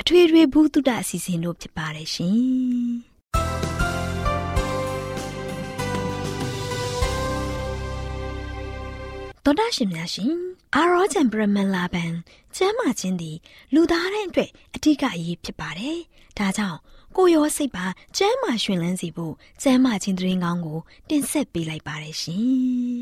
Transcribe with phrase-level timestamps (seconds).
[0.00, 2.38] အထွေထွေဘုဒ္ဓအစီအစဉ်တို့ဖြစ်ပါတယ်ရှင်
[9.44, 10.34] တော်တာရှင်များရှင်
[10.74, 12.12] အာရောဂျန်ပရမန်လာဘန်
[12.56, 13.36] ကျမ်းမာခြင်းသည်
[13.74, 15.98] လူသားတိုင်းအတွက်အထူးအရေးဖြစ်ပါတယ်။
[16.38, 16.78] ဒါကြောင့်
[17.16, 17.86] ကိုရောစိတ်ပါ
[18.16, 22.98] ကျမ်းမာရှင်လန်းစီဖို့ကျမ်းမာခြင်းတရင်ကောင်းကို တင်ဆက်ပေးလိုက်ပါတယ်ရှင်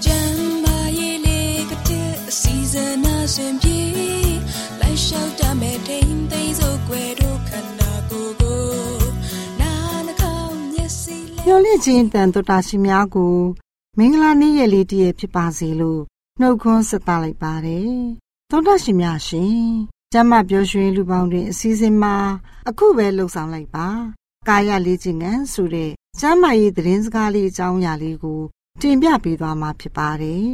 [0.04, 3.97] ။ကျမ်းမာရေးလေးကတဲ့အစီအစဉ်အစဉ်ပြေ
[5.08, 8.62] လိုက်လျှောက်တမဲ့ထိန်သိမ်းစို့ွယ်တို့ခန္ဓာကိုယ်ကို
[9.60, 9.72] နာ
[10.06, 13.36] နှကောင်းမျက်စိလေးညှို့လင့်ခြင်းတန်တော်တာရှိများကို
[13.98, 16.02] မင်္ဂလာနေ့ရက်လေးတည်းဖြစ်ပါစေလို့
[16.40, 17.92] နှုတ်ခွန်းဆက်သလိုက်ပါတယ်
[18.50, 19.58] သောတာရှင်များရှင်
[20.12, 22.16] ကျမ်းမာပြောရွှင်လူပေါင်းတွင်အစည်းအဝေးမှာ
[22.68, 23.88] အခုပဲလှုပ်ဆောင်လိုက်ပါ
[24.48, 25.90] ကာယလေးခြင်းငန်းဆိုတဲ့
[26.20, 28.40] ကျမ်းမာရေးသတင်းစကားလေးအကြောင်းအရာလေးကို
[28.80, 30.48] တင်ပြပေးသွားမှာဖြစ်ပါတယ်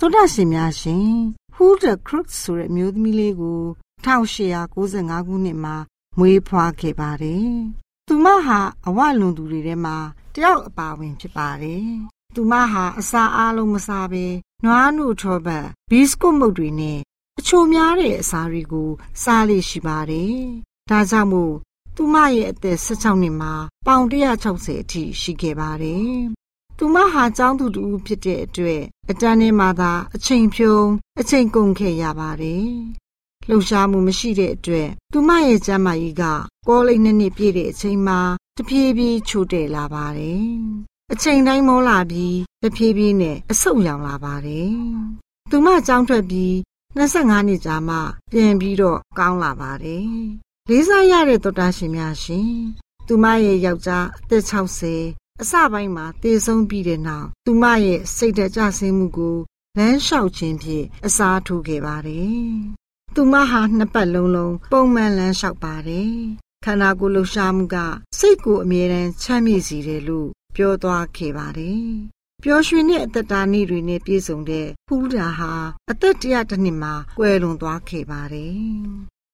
[0.00, 1.08] သောတာရှင်များရှင်
[1.54, 3.62] Who the Crook ဆိုတဲ့မျိုးသမီးလေးကို
[4.04, 5.76] 1895ခုနှစ်မှာ
[6.18, 7.52] မွေးဖွားခဲ့ပါတယ်။
[8.08, 9.96] သူမဟာအဝလွန်သူတွေထဲမှာ
[10.34, 11.86] တယောက်အပါဝင်ဖြစ်ပါတယ်။
[12.34, 14.26] သူမဟာအစာအားလုံးမစားဘဲ
[14.64, 16.98] နွားနုထောပတ်ဘီစကွတ်မုတ်တွေနဲ့
[17.38, 18.90] အချိုများတဲ့အစာတွေကို
[19.22, 20.36] စားလေရှိပါတယ်။
[20.90, 21.54] ဒါကြောင့်မို့
[21.96, 23.52] သူမရဲ့အသက်16နှစ်မှာ
[23.86, 24.04] ပေါင်
[24.42, 26.12] 160အထိရှိခဲ့ပါတယ်။
[26.78, 30.88] သူမဟာကျောင်းသူတူဖြစ်တဲ့အတွက်အတန်းထဲမှာသာအချိန်ဖြုံး
[31.20, 32.68] အချိန်ကုန်ခဲ့ရပါတယ်။
[33.48, 36.24] လှုပ်ရှားမှုမရှိတဲ့အတွက်သူမရဲ့ကျန်းမာရေးက
[36.68, 38.20] ကောလိပ်နှစ်နှစ်ပြည့်တဲ့အချိန်မှာ
[38.56, 40.46] တဖြည်းဖြည်းချို့တဲ့လာပါတယ်။
[41.12, 44.70] အချိန်တိုင်းမောလာပြီးတဖြည်းဖြည်းနဲ့အဆုတ်ရောင်လာပါတယ်။
[45.50, 46.52] သူမကြောင်းထွက်ပြီး
[46.96, 47.96] 25နှစ်ကြာမှ
[48.32, 50.08] ပြန်ပြီးတော့ကောင်းလာပါတယ်။
[50.68, 52.50] လေးစားရတဲ့သောတာရှင်များရှင်။
[53.06, 54.44] သူမရဲ့ယောက်ျားအသက်
[54.90, 59.36] 60အစပိုင်းမှာတည်ဆုံးပြီးတဲ့နောက်သူမရဲ့စိတ်ဓာတ်ကျဆင်းမှုကို
[59.76, 62.48] လမ်းလျှောက်ခြင်းဖြင့်အစားထိုးခဲ့ပါတယ်။
[63.20, 66.12] သူမဟာနှစ်ပတ်လုံးလုံးပုံမှန်လမ်းလျှောက်ပါတယ်။
[66.64, 67.76] ခန္ဓာကိုယ်လှူရှားမှုက
[68.18, 71.88] စိတ်ကိုအမြဲတမ်းချမ်းမြေ့စေတယ်လို့ပြောသွားခဲ့ပါတယ်။
[72.42, 75.52] ပျော်ရွှင်တဲ့အသက်တာနေ့တွေနဲ့ပြည့်စုံတဲ့ဖူးတာဟာ
[75.90, 78.58] အသက်တရာတစ်နှစ်မှာကွယ်လွန်သွားခဲ့ပါတယ်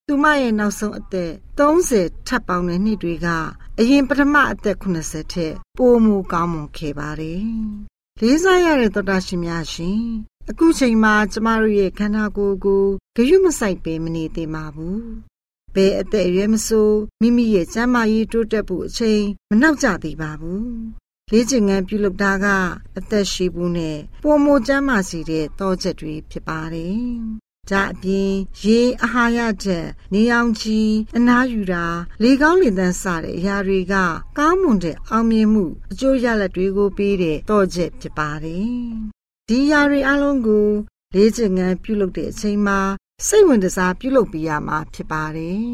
[0.06, 3.28] သူမရဲ့နောက်ဆုံးအသက်30ထပ်ပေါင်းတဲ့နှစ်တွေက
[3.78, 7.46] အရင်ပထမအသက်80ထက်ပိုမိုကောင်းမွန်ခဲ့ပါတယ်။
[8.20, 10.04] လေးစားရတဲ့သောတာရှင်များရှင်
[10.50, 12.84] အခုချိန်မှာကျမတို့ရဲ့ခန္ဓာကိုယ်ကို
[13.16, 14.98] ဂရုမစိုက်ပဲမနေသေးပါဘူး။
[15.74, 20.64] ဘယ်အသက်အရွယ်မဆိုမိမိရဲ့ကျန်းမာရေးတိုးတက်ဖို့အချိန်မနှောက်ကြသေးပါဘူး။
[21.30, 22.46] လေ့ကျင့်ခန်းပြုလုပ်တာက
[22.98, 26.98] အသက်ရှည်ဖို့နဲ့ပိုမိုကျန်းမာစေတဲ့သောချက်တွေဖြစ်ပါတယ်
[27.70, 28.32] ဒါအပြင်
[28.64, 31.86] ရေအာဟာရချက်နေအောင်ကြီးအနားယူတာ
[32.22, 33.94] လေကောင်းလေသန့်စတဲ့အရာတွေက
[34.38, 38.84] ကောင်းမွန်တဲ့အောင်မြင်မှုအကျိုးရလဒ်တွေကိုပေးတဲ့တော့ချက်ဖြစ်ပါတယ်။
[39.48, 40.66] ဒီအရာတွေအလုံးကို
[41.14, 42.78] လေ့ကျင့်ခန်းပြုလုပ်တဲ့အချိန်မှာ
[43.26, 45.64] စိတ်ဝင်စားပြုလုပ်ပြရမှာဖြစ်ပါတယ်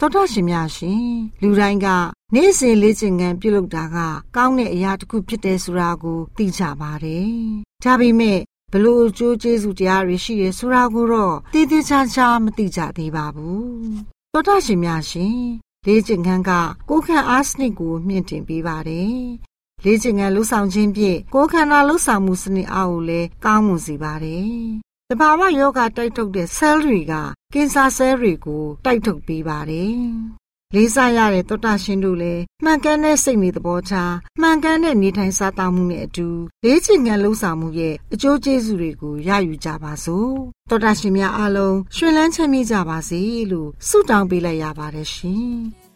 [0.00, 1.04] တော်တော်ရှင်များရှင်
[1.42, 1.86] လူတိုင်းက
[2.34, 3.98] နေ့စဉ်လေ့ကျင့်ခန်းပြုလုပ်တာက
[4.36, 7.30] ကောင်းတဲ့အရာတစ်ခုဖြစ်တယ်ဆိုတာကိုသိကြပါတယ်။
[7.84, 8.38] ဒါပေမဲ့
[8.72, 13.64] ဘလို့အကျိုးကျေးဇူးတရားတွေရှိရဲဆိုတာကိုတော့သိသိချာချာမသိကြသေးပါဘူး။
[14.32, 15.38] တော်တော်ရှင်များရှင်
[15.86, 16.50] လေ့ကျင့်ခန်းက
[16.88, 19.20] ကိုယ်ခံအားစနစ်ကိုမြင့်တင်ပေးပါတယ်။
[19.84, 24.50] လေ့ကျင့်ခန်းလှူဆောင်ခြင်းဖြင့်ကိုယ်ခန္ဓာလှူဆောင်မှုစနစ်အားကိုလည်းကောင်းမွန်စေပါတယ်။
[25.10, 27.14] တဘာဝယောဂတိုက်ထုတ်တဲ့ cell တွေက
[27.54, 29.98] ကင်ဆာ cell တွေကိုတိုက်ထုတ်ပေးပါတယ်။
[30.74, 36.28] လေးစားရတဲ့သောတာရှင်တို့လည်းမှန်ကန်တဲ့စိတ်နေသဘောထားမှန်ကန်တဲ့နေထိုင်စားသောက်မှုနဲ့အတူ
[36.64, 40.30] လေးချင်ငံလုံးဆောင်မှုရဲ့အကျိုးကျေးဇူးတွေကိုရယူကြပါစို့
[40.70, 43.20] သောတာရှင်များအားလုံးရှင်လန်းချမ်းမြေ့ကြပါစေ
[43.52, 45.50] လို့ဆုတောင်းပေးလိုက်ရပါတယ်ရှင်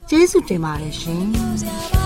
[0.09, 2.04] ကျေးဇူးတင်ပါတယ်ရှင်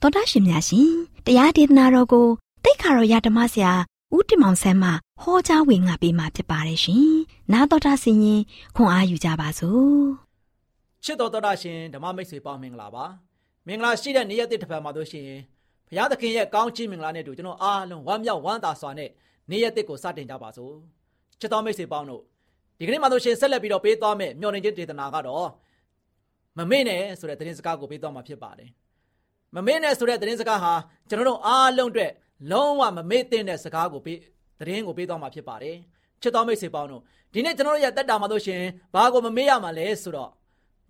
[0.00, 0.90] တော်တာရှင်များရှင်
[1.26, 2.26] တရားဒေသနာတော်ကို
[2.64, 3.72] တိတ်ခါတော်ရဓမ္မဆရာ
[4.14, 4.90] ဦးတင်မောင်ဆန်းမှ
[5.22, 7.08] ဟောကြားဝင်ငါပေးมาဖြစ်ပါတယ်ရှင်။
[7.52, 8.40] နာတော်တာဆင်ရင်
[8.76, 10.00] ခွန်အားယူကြပါစို့။
[11.04, 13.04] ချစ်တော်တော်တာရှင်ဓမ္မမိတ်ဆွေပေါင်းမင်္ဂလာပါ။
[13.66, 15.28] မင်္ဂလာရှိတဲ့နေ့ရက်တစ်ပတ်မှာတို့ရှင်
[15.88, 19.10] ဘုရားသခင်ရဲ့ကောင်းချီးမင်္ဂလာနဲ့တူကျွန်တော်အားလုံးဝမ်းမြောက်ဝမ်းသာစွာနဲ့
[19.50, 20.74] နေ့ရက်တစ်ကိုစတင်ကြပါစို့။
[21.40, 22.22] ချစ်တော်မိတ်ဆွေပေါင်းတို့
[22.78, 25.48] ဒီကနေ့မှာတို့ရှင်ဆက်လက်ပြီးတော့ပေးသွားမယ့်မျှော်လင့်ခြင်းဒေသနာကတော့
[26.58, 28.70] မမေ့နဲ့ဆိုတဲ့သတင်းစကားကိုပေးသွားမှာဖြစ်ပါတယ်။
[29.54, 30.72] မမေ့နဲ့ဆိုတဲ့သတင်းစကားဟာ
[31.08, 32.12] ကျွန်တော်တို့အားလုံးအတွက်
[32.50, 34.18] လုံးဝမမေ့သင့်တဲ့စကားကိုပေး
[34.58, 35.76] သတင်းကိုပေးသွားမှာဖြစ်ပါတယ်
[36.22, 37.02] ချစ်တော်မိတ်ဆွေပေါင်းတို့
[37.32, 38.60] ဒီနေ့ကျွန်တော်တို့ရဲ့တက်တာမှာတို့ရှင်
[38.94, 40.30] ဘာကိုမမေ့ရမှာလဲဆိုတော့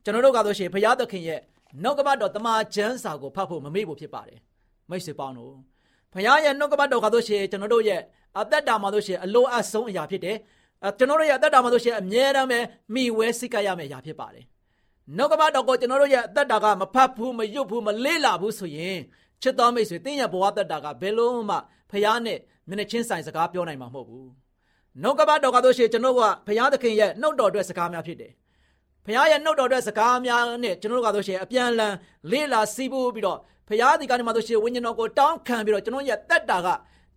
[0.05, 1.41] ကျွန်တော်တို့ကတို့ရှင်ဘုရားသခင်ရဲ့
[1.83, 4.39] နှုတ်ကပတ်တော်တမန်ကျမ်းစာကိုဖတ်ဖို့မမေ့ဖို့ဖြစ်ပါတယ်
[4.91, 5.53] မိတ်ဆွေပေါင်းတို့
[6.13, 8.01] ဘုရားရဲ့နှုတ်ကပတ်တော်ကတို့ရှင်ကျွန်တော်တို့ရဲ့
[8.41, 10.37] အသက်တာမှာတို့ရှင်အလိုအဆုံးအရာဖြစ်တယ်
[10.99, 12.59] ကျွန်တော်တို့ရဲ့အသက်တာမှာတို့ရှင်အမြဲတမ်းပဲ
[12.95, 14.45] မိဝဲစိတ်ကရမယ့်အရာဖြစ်ပါတယ်
[15.15, 18.99] နှုတ်ကပတ်တော်ကိုကျွန်တော်တို့ရဲ့အသက်တာကမဖတ်ဘူးမရွတ်ဘူးမလေ့လာဘူးဆိုရင်
[19.43, 21.57] ချစ်တော်မိတ်ဆွေတင်းရဲ့ဘဝသက်တာကဘယ်လုံးမှ
[21.91, 22.39] ဖះနဲ့
[22.69, 24.29] မျက်နှာချင်းဆိုင်စကားပြောနိုင်မှာမဟုတ်ဘူး
[25.03, 28.33] နှုတ်ကပတ်တော်ကတို့ရှိကျွန်တော်ကဖះသခင်ရဲ့နှုတ်တော်အတွက်စကားများဖြစ်တယ်
[29.07, 31.95] ဖះရဲ့နှုတ်တော်အတွက်စကားများနဲ့ကျွန်တော်တို့ကတို့ရှိအပြန်လန်
[32.31, 33.39] လေ့လာစီးပူးပြီးတော့
[33.69, 36.69] ဖះဒီကနေ့မှတို့ရှိဝိညာဉ်တော်ကိုတောင်းခံပြီးတော့ကျွန်တော်ရဲ့သက်တာက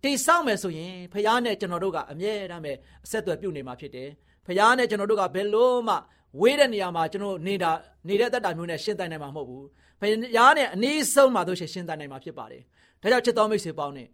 [0.02, 2.72] တိဆောက်မယ်ဆိုရင်ဖះနဲ့ကျွန်တော်တို့ကအမြဲတမ်းပဲ
[3.04, 4.08] အဆက်အသွယ်ပြုနေမှာဖြစ်တယ်
[4.46, 5.94] ဖះနဲ့ကျွန်တော်တို့ကဘယ်လို့မှ
[6.40, 7.70] ဝေးတဲ့နေရာမှာကျွန်တော်နေတာ
[8.08, 9.64] နေတဲ့တက်တာမျိုးနဲ့ရှင်းတိုင်နိုင်မှာမဟုတ်ဘူး။
[10.00, 10.06] ဘု
[10.36, 12.62] ရားနဲ့အနည်းဆုံးမှာတို့ရှင်းတိုင်နိုင်မှာဖြစ်ပါတယ်။
[13.02, 14.08] ဒါကြောင့်ချစ်တော်မိတ်ဆွေပေါင်းနဲ့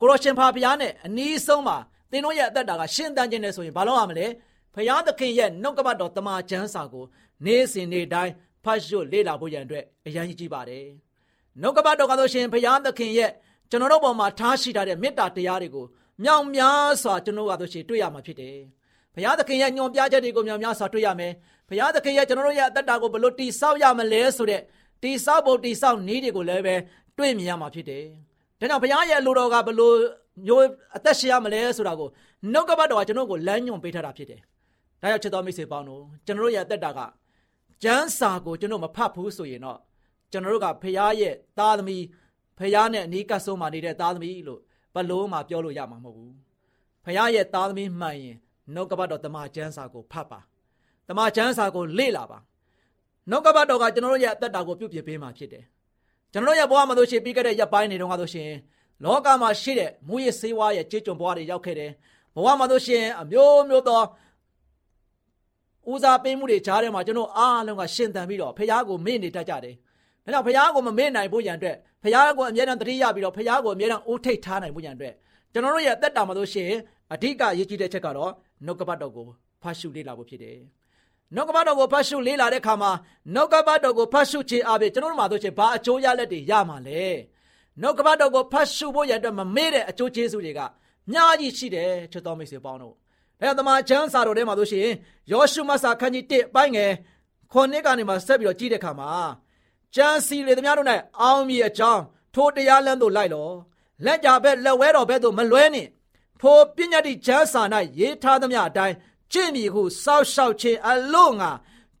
[0.00, 1.76] ကိုရောရှင်ဖာဘုရားနဲ့အနည်းဆုံးမှာ
[2.10, 4.26] သင်တို့ရဲ့အသက်တာကရှင်းတန်းခြင်းနဲ့ဆိုရင်ဘာလို့ရမလဲ။
[4.74, 7.04] ဘုရားသခင်ရဲ့နှုတ်ကပတ်တော်တမန်ကျမ်းစာကို
[7.46, 8.32] နေ့စဉ်နေ့တိုင်း
[8.64, 10.86] ဖတ်ရှုလေ့လာဖို့ရန်အတွက်အရန်ကြီးပါတယ်။
[11.60, 13.30] နှုတ်ကပတ်တော်ကဆိုရှင်ဘုရားသခင်ရဲ့
[13.70, 15.86] ကျွန်တော်တို့ပေါ်မှာထားရှိထားတဲ့မေတ္တာတရားတွေကို
[16.24, 18.56] မြောင်များစွာကျွန်တော်တို့ကဆိုရှင်တွေ့ရမှာဖြစ်တယ်။
[19.14, 21.32] ဘုရားသခင်ရဲ့ညွန်ပြချက်တွေကိုများများစွာတွေ့ရမယ်
[21.68, 24.62] ဘုရားသခင်ရဲ့ကျွန်တော်တို့ရဲ့အသက်တာကိုဘလို့တိဆောက်ရမလဲဆိုတဲ့
[25.02, 26.74] တိဆောက်ဖို့တိဆောက်နည်းတွေကိုလည်းပဲ
[27.18, 28.04] တွေ့မြင်ရမှာဖြစ်တယ်
[28.60, 29.96] ဒါကြောင့်ဘုရားရဲ့လူတော်ကဘလို့
[30.46, 30.64] မျိုး
[30.96, 32.08] အသက်ရှင်ရမလဲဆိုတာကို
[32.52, 34.40] နှုတ်ကပတ်တော်ကကျွန်တော်ကိုလမ်းညွန်ပေးထားတာဖြစ်တယ်
[35.02, 37.00] ဒါကြောင့်ချစ်တော်မိတ်ဆွေပေါင်းတို့ကျွန်တော်တို့ရဲ့အသက်တာက
[37.82, 39.78] ကျမ်းစာကိုကျွန်တော်မဖတ်ဘူးဆိုရင်တော့
[40.32, 42.04] ကျွန်တော်တို့ကဖះရဲ့သားသမီး
[42.58, 44.60] ဖះနဲ့အနီးကပ်ဆုံးမှနေတဲ့သားသမီးလို့
[44.94, 46.34] ဘလို့မှပြောလို့ရမှာမဟုတ်ဘူး
[47.04, 48.36] ဖះရဲ့သားသမီးမှန်ရင်
[48.74, 50.40] နှုတ်ကပတ်တော်တမန်ကျမ်းစာကိုဖတ်ပါ
[51.08, 52.38] တမန်ကျမ်းစာကိုလေ့လာပါ
[53.30, 55.64] နှုတ်ကပတ်တော်ကကျွန်တော်တို့ရဲ့အသက်တာကိုပြုပြင်ပေးမှာဖြစ်တယ်
[56.32, 58.50] ကျွန်တော်တို့ရဲ့ဘဝမှာဆိုရှင်ပြီးခဲ့တဲ့ရက်ပိုင်းတွေတုန်းကဆိုရှင်
[59.04, 61.90] လောကမှာရှိတဲ့မူရစေဝါရဲ့ကြေးကျွန်ဘဝတွေရောက်ခဲ့တယ်
[62.36, 64.02] ဘဝမှာဆိုရှင်အမျိုးမျိုးသော
[65.90, 69.74] ဦးစားပေးမှုတွေကြားထဲမှာကျွန်တော်အားလုံးကရှင်သန်ပြီးတော့ဖះကိုမေ့နေတတ်ကြတယ်။
[70.24, 75.14] ဒါကြောင့်ဖះကိုမမေ့နိုင်ဖို့ရန်အတွက်ဖះကိုအမြဲတမ်းတတိယပြီးတော့ဖះကိုအမြဲတမ်းအိုးထိတ်ထားနိုင်ဖို့ရန်အတွက်
[75.52, 76.70] ကျွန်တော်တို့ရဲ့အသက်တာမှာဆိုရှင်
[77.14, 78.32] အဓိကအရေးကြီးတဲ့ချက်ကတော့
[78.64, 79.26] နှုတ်ကပတ်တော်ကို
[79.62, 80.58] ဖတ်ရှုလေ့လာဖို့ဖြစ်တယ်။
[81.34, 82.92] နှုတ်ကပတ်တော်ကိုဖတ်ရှုလေ့လာတဲ့အခါမှာ
[83.34, 87.04] နှုတ်ကပတ်တော်ကိုဖတ်ရှုခြင်းအပြင်ကျွန်တော်တို့မှာဆိုရှင်ဘာအကျိုးရလက်တွေရမှာလဲ။
[87.80, 90.60] နှုတ်ကပတ်တော်ကိုဖတ်ရှုဖို့ရတဲ့မမေ့တဲ့အကျိုးကျေးဇူးတွေက
[91.10, 92.94] များကြီးရှိတယ်ချစ်တော်မိတ်ဆွေပေါင်းတို့။
[93.40, 94.88] ဒါကြောင့်တမန်ကျမ်းစာတော်ထဲမှာဆိုရှင်
[95.30, 96.92] ယောရှုမဆာခန်းကြီး1အပိုင်းငယ်
[97.52, 99.10] ခုနှစ်ကနေမှဆက်ပြီးတော့ကြည့်တဲ့အခါမှာ
[99.94, 100.88] ကျမ်းစီလေသမျှတို့၌
[101.20, 102.02] အောင်မြည်အကြောင်း
[102.34, 103.50] ထိုတရားလမ်းသို့လိုက်လော
[104.04, 105.88] လက်ကြဘက်လက်ဝဲတော်ဘက်သို့မလွဲနှင့်
[106.40, 107.62] ထိုပညာတိကျမ်းစာ၌
[107.98, 108.96] ရေးထားသမျှအတိုင်း
[109.32, 111.50] ကျင့်မည်ဟုစောက်ရှောက်ခြင်းအလို့ငါ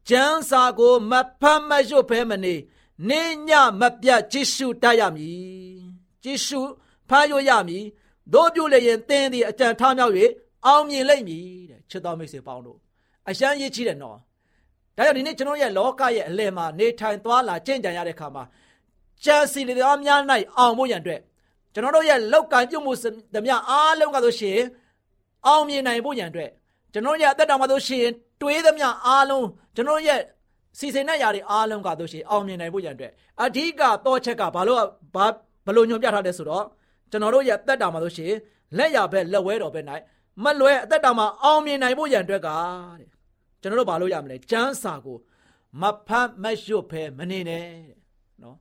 [0.08, 2.54] ကျမ်းစာကိုမဖတ်မရွတ်ဖဲမနေ
[3.08, 5.80] နေညမပြတ်ကြည့်ရှုတတ်ရမည်
[6.22, 6.60] ကြည့်ရှု
[7.08, 7.84] ဖတ်ရွတ်ရမည်
[8.32, 10.14] တို့ပြုလည်းရင်သင်သည်အကြံထားမြောက်၍
[10.66, 12.78] အောင်မြင်လိမ့်မည်တဲ့ချစ်တော်မိတ်ဆွေပေါင်းတို့
[13.28, 14.18] အရှမ်းရေးကြီးတယ်နော်
[14.96, 18.44] ဒါကြောင့်ဒီနေ့ကျွန်တော်ရဲ့လောကရဲ့အလယ်မှာနေထိုင်သွားလာကျင့်ကြံရတဲ့ခါမှာ
[19.24, 20.20] ကြံစီလေတော်များ၌
[20.58, 21.20] အောင်ဖို့ရန်အတွက်
[21.74, 22.92] ကျွန်တော်တို့ရဲ့လောက်ကံပြုမှု
[23.34, 24.60] သမျှအားလုံးကဆိုရှင်
[25.46, 26.50] အောင်မြင်နိုင်ဖို့ရန်အတွက်
[26.92, 28.06] ကျွန်တော်ရဲ့အသက်တာမှာဆိုရှင်
[28.40, 30.20] တွေးသမျှအားလုံးကျွန်တော်ရဲ့
[30.78, 33.12] စီစဉ်တဲ့ຢာတွေအားလုံးကတို့ရှိအောင်မြင်နိုင်ဖို့ရန်အတွက်
[33.42, 34.78] အဓိကတော့ချက်ကဘာလို့
[35.14, 35.26] ဘာ
[35.66, 36.64] ဘလို့ညွှန်ပြထားလဲဆိုတော့
[37.10, 38.38] ကျွန်တော်တို့ရဲ့တက်တာမှာလို့ရှိရင်
[38.78, 39.86] လက်ရဘက်လက်ဝဲတော်ဘက်၌
[40.44, 43.08] မလွဲအသက်တာမှာအောင်မြင်နိုင်ဖို့ရန်အတွက်ကတဲ့
[43.60, 45.18] ကျွန်တော်တို့ဘာလို့ရမလဲကျမ်းစာကို
[45.80, 47.96] မဖတ်မရွတ်ဖဲမနေနဲ့တဲ့
[48.42, 48.56] နော်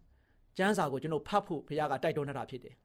[0.58, 2.76] ကျမ်းစာကိုကျွန်တော်ဖတ်ဖို့ဘုရားကတိုက်တွန်းထားတာဖြစ်တယ်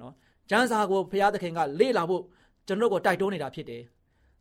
[0.00, 0.12] နော်
[0.50, 2.22] ကျမ်းစာကိုဘုရားသခင်ကလေ့လာဖို့
[2.66, 3.82] ကျွန်တော်တို့ကိုတိုက်တွန်းနေတာဖြစ်တယ်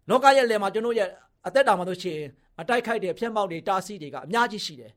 [0.09, 1.09] လောကရဲ့လယ်မှာကျွန်တော်ရဲ့
[1.47, 2.27] အသက်တာမှာလို့ရှိရင်
[2.61, 4.91] အတိုက်ခိုက်တဲ့ဖျက်မောက်တွေတားဆီးတွေကအများကြီးရှိတယ်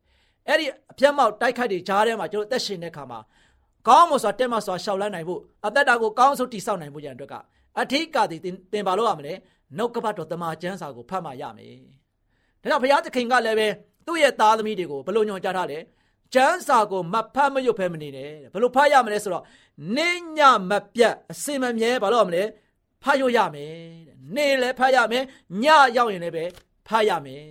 [0.48, 3.20] အဲ့ဒီအဖျက်မောက်တိုက်ခိုက်တွေကြားထဲမှာကျွန်တော်အသက်ရှင်တဲ့ခါမှာ
[3.88, 7.34] ကောင်းမွန်စွာတက်မစွာရှောက်လန်းနိုင်ဖို့အသက်တာကိုကောင်းဆုံးတည်ဆောက်နိုင်ဖို့ရန်အတွက်က
[7.80, 8.40] အထိကသည်
[8.72, 9.34] သင်ပါလို့ရမလဲ
[9.76, 11.76] နှုတ်ကပတ်တော်တမန်ကျမ်းစာကိုဖတ်မှရမယ်
[12.62, 13.68] ဒါကြောင့်ဘုရားသခင်ကလည်းပဲ
[14.06, 15.78] သူ့ရဲ့သားသမီးတွေကိုဘလို့ညွှန်ကြားထားလဲ
[16.34, 19.44] ကျမ်းစာကိုမဖတ်မရွတ်ဖဲမနေနဲ့ဘလို့ဖတ်ရမလဲဆိုတော့
[19.96, 22.42] နေညမပြတ်အစင်မမြဲဘာလို့ရမလဲ
[23.02, 23.74] ဖတ်ရွတ်ရမယ်
[24.34, 25.24] နေလည်းဖတ်ရမယ်
[25.62, 25.64] ည
[25.96, 26.44] ရောက်ရင်လည်းပဲ
[26.88, 27.44] ဖတ်ရမယ်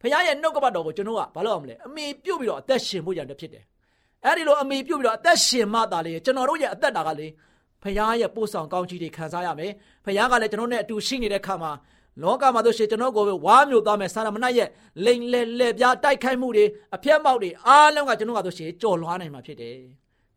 [0.00, 3.64] ဘုရားရဲ့နှုတ်ကပတ်တော်ကိုကျွန်တော်ကဘာလို့ရမလဲအမိပြုတ်ပြီးတော့အသက်ရှင်ဖို့ရန်တဖြစ်တယ်
[4.24, 7.28] အဲ့ဒီလိုအမိပြုတ်ပြီးတော့အသက်ရှင်မှသာလေကျွန်တော်တို့ရဲ့အသက်တာကလေ
[7.82, 9.72] ဖခင်ရဲ့ပို့ဆောင်ကောင်းချီးတွေခံစားရမယ်
[10.04, 11.72] ဖခင်ကလည်းကျွန်တော်နဲ့အတူရှိနေတဲ့ခါမှာ
[12.22, 14.68] လောကမှာတို့ရှိကျွန်တော်ကိုဝါမျိုးသွားမယ်ဆာရမဏတ်ရဲ့
[15.04, 19.76] လိန်လဲလဲပြားတိုက်ခိုက်မှုတွေအပြတ်မောက်တွေအားလုံးကကျွန်တော်ကတို့ရှိကြော်လွှားနိုင်မှာဖြစ်တယ်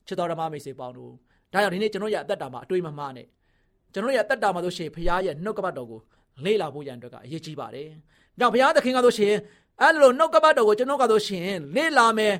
[0.07, 1.11] ချစ်တော်ဓမ္မမိတ်ဆွေပေါင်းတို့
[1.53, 3.27] ဒါကြောင့်ဒီနေ့ကျွန်တော်ရဲ့အသက်တာမှာအတွေးမမှားနဲ့
[3.93, 5.99] ကျွန်တော်ရဲ့အသက်တာမှာတို့ရှိဖခင်ရဲ့နှုတ်ကပတ်တော်ကို
[6.45, 7.89] လေ့လာဖို့ရန်အတွက်ကအရေးကြီးပါတယ်။
[8.39, 9.27] ကြောင့်ဘုရားသခင်ကတို့ရှိ
[9.81, 11.39] အဲ့လိုနှုတ်ကပတ်တော်ကိုကျွန်တော်ကတို့ရှိ
[11.75, 12.33] လေ့လာမယ်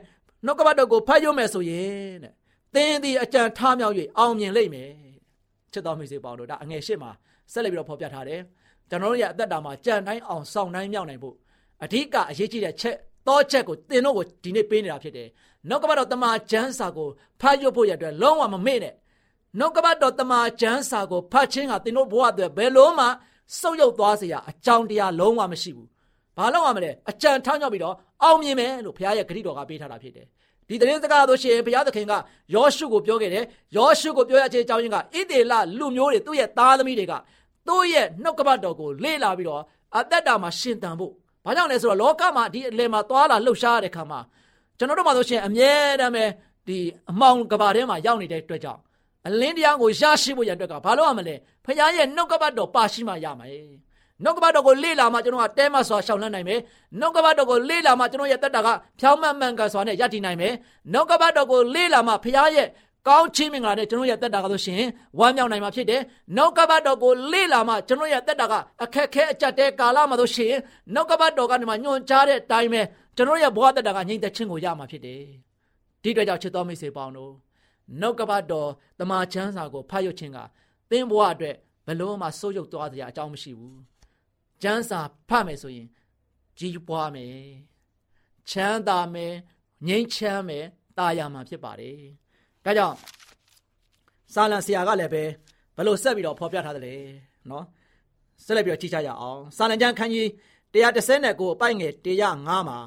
[0.46, 2.34] နှုတ်ကပတ်တော်ကိုဖတ်ရမယ်ဆိုရင်တဲ့
[2.75, 4.91] သင်သည်အကြံထားမြောက်၍အောင်မြင်လိမ့်မယ်
[5.74, 7.12] ချစ်တော်မိတ်ဆွေပေါင်းတို့ဒါအငယ်ရှစ်မှာ
[7.51, 8.41] ဆက်လက်ပြီးတော့ဖော်ပြထားတယ်
[8.89, 11.36] ကျွန်တော်တို့ရဲ့အသက်တာမှာကြံတိုင်းအောင်ဆောင်တိုင်းမြောက်နိုင်ဖို့
[11.84, 12.96] အဓိကအရေးကြီးတဲ့ချက်
[13.27, 15.27] တော့ချက်ကိုသင်တို့ကိုဒီနေ့ပေးနေတာဖြစ်တယ်
[15.70, 17.10] နှုတ်ကပတ်တော်တမန်ကျမ်းစာကို
[17.41, 18.94] ဖတ်ရဖို့ရတဲ့လုံးဝမမေ့နဲ့
[19.60, 23.06] နှုတ်ကပတ်တော်တမန်ကျမ်းစာကိုဖတ်ခြင်းကသင်တို့ဘဝအတွက်ဘယ်လို့မှ
[23.60, 25.88] စုပ်ယုပ်သွားစေရအကြောင်းတရားလုံးဝမရှိဘူး
[26.38, 30.27] ဘာလို့ရမလဲအကြံထောင်းရောက်ပြီးတော့အောင်မြင်မယ်လို့ဘုရားရဲ့ဂရုတော်ကပေးထားတာဖြစ်တယ်
[30.70, 32.13] ဒီသတင်းစကားတို့ရှိရင်ဘုရားသခင်က
[32.56, 33.46] ယောရှုကိုပြောခဲ့တယ်
[33.77, 37.13] ယောရှုကိုပြောရခြင်းအကြောင်းရင်းကဣသေလလူမျိုးတွေသူ့ရဲ့သားသမီးတွေက
[37.67, 39.62] သူ့ရဲ့နှုတ်ကပတ်တော်ကိုလေ့လာပြီးတော့
[39.97, 41.13] အသက်တာမှာရှင်သန်ဖို့
[41.45, 44.19] ဘာကြောင့်လဲဆိုတော့လောကမှာဒီအလယ်မှာသွာလာလှုပ်ရှားရတဲ့ခါမှာ
[44.77, 45.71] ကျွန်တော်တို့မှာဆိုရှင်အမြဲ
[46.01, 46.25] တမ်းပဲ
[46.67, 46.77] ဒီ
[47.12, 48.81] အမောင်ကဘာထဲမှာရောက်နေတဲ့အတွက်ကြောင့်
[49.27, 53.67] အလင်းတရားကိုရရှိဖို့ရအတွက်ကဘာလို့ရမလဲဖခင်ရဲ့နှုတ်ကပတ်တော်ပါရှိမှရမယ်
[54.24, 56.59] နှုတ်ကပတ်တော်ကိုလေ့လာမှကျွန်တော်ကတဲမစွာရှောင်လန်းနိုင်မယ်
[57.00, 58.67] နှုတ်ကပတ်တော်ကိုလေ့လာမှကျွန်တော်ရဲ့တက်တာက
[59.00, 60.53] ဖြောင်းမှန်မှန်ကန်စွာနဲ့ယက်တည်နိုင်မယ်
[60.93, 62.67] နှုတ်ကပတ်တော်ကိုလေ့လာမှဖခင်ရဲ့
[63.08, 64.84] ကောင်းချီးမင်္ဂလာနဲ့ကျွန်တော်ရဲ့တက်တာကဆိုရှင်
[65.20, 66.02] ဝမ်းမြောက်နိုင်မှာဖြစ်တယ်
[66.36, 70.54] နှုတ်ကပတ်တော်ကိုလေ့လာမှကျွန်တော်ရဲ့တက်တာကအခက်ခဲအကြက်တဲကာလမှာဆိုရှင်
[70.94, 72.82] နှုတ်ကပတ်တော်ကနေမှညွှန်ကြားတဲ့အတိုင်းပဲ
[73.16, 75.22] ကျွန်တော်ရဲ့ဘဝတက်တာကငြိမ်သက်ခြင်းကိုရမှာဖြစ်တယ်
[76.04, 77.34] ဒီအတွက်ကြောင့်ချစ်တော်မိတ်ဆွေပေါင်းတို့
[78.00, 80.38] နှုတ်ကပတ်တော်တမန်ချမ်းစာကိုဖတ်ရခြင်းက
[80.90, 81.56] သင်ဘဝအတွက်
[81.88, 83.80] ဘလို့မှစိုးရုပ်သွားစရာအကြောင်းမရှိဘူး
[84.64, 85.00] ကျမ်းစာ
[85.30, 85.88] ဖတ်မယ်ဆိုရင်
[86.60, 87.38] ကြီးပွားမယ်
[88.50, 89.34] ချမ်းသာမယ်
[89.88, 90.66] ငြိမ်းချမ်းမယ်
[90.98, 92.00] တာယာမှာဖြစ်ပါတယ်
[92.67, 92.95] ဒါကြောင့်
[94.33, 95.24] စာလံဆရာကလည်းပဲ
[95.77, 96.95] ဘလို့ဆက်ပြီးတော့ဖော်ပြထားတယ်လေ
[97.50, 97.65] နော်
[98.45, 100.27] ဆက်လက်ပြီးတော့ကြည့်ကြရအောင်စာလံကျမ်းခန်းကြီး
[100.74, 102.79] 139အပိုက်ငယ်105မှာ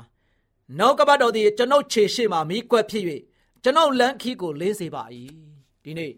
[0.78, 3.04] နောက်ကပတ်တော်သည်ကျွန်ုပ်ခြေရှိမှမိကွက်ဖြစ်၍
[3.62, 5.02] ကျွန်ုပ်လမ်းခီးကိုလင်းစေပါ၏
[5.84, 6.12] ဒီနေ့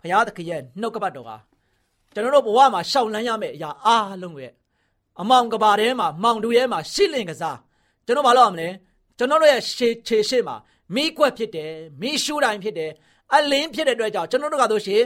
[0.00, 1.30] ဘုရားသခင်ရဲ့နှုတ်ကပတ်တော်က
[2.12, 4.52] ကျွန်တော်တို့ဘဝမှာရှောက်လန်းရမယ့်အရာအားလုံးရဲ့
[5.20, 7.58] အမောင်ကဘာထဲမှာမောင်တူထဲမှာရှိလင်ကစား
[8.06, 8.68] ကျွန်တော်ဘာလို့ရမလဲ
[9.18, 10.56] ကျွန်တော်တို့ရဲ့ခြေခြေရှိမှာ
[10.94, 12.90] မိကွက်ဖြစ်တယ်မိရှူတိုင်းဖြစ်တယ်
[13.34, 15.02] အလင်းဖြစ်တဲ့အတွက်ကြောင့်ကျွန်တော်တို့ကဆိုရှင်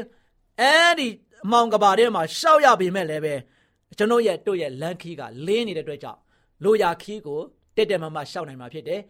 [0.60, 1.08] အဲဒီ
[1.44, 3.34] အမောင်ကဘာထဲမှာရှောက်ရပေမဲ့လည်းပဲ
[3.99, 6.18] ကျွန်တော်ရဲ့တို့ရဲ့လန်ခီးကလင်းနေတဲ့အတွက်ကြောင့်
[6.64, 7.40] လိုရာခီးကို
[7.76, 9.00] တက်တက်မမရှောက်နိုင်မှာဖြစ်တယ်